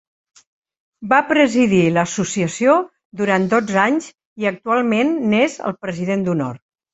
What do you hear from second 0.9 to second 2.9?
Va presidir l'associació